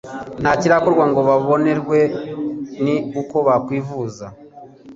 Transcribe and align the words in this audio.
ntakirakorwa 0.41 1.03
ngo 1.11 1.21
babonerwe 1.29 1.99
ni 2.83 2.95
uko 3.21 3.35
bakwivuza 3.47 4.25